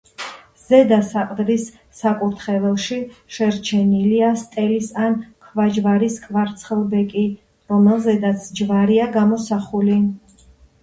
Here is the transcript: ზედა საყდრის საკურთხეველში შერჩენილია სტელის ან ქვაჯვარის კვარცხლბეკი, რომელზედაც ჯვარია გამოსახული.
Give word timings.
ზედა 0.59 0.97
საყდრის 1.07 1.65
საკურთხეველში 1.97 2.97
შერჩენილია 3.35 4.31
სტელის 4.45 4.89
ან 5.07 5.17
ქვაჯვარის 5.49 6.15
კვარცხლბეკი, 6.25 7.25
რომელზედაც 7.75 8.47
ჯვარია 8.61 9.13
გამოსახული. 9.19 9.99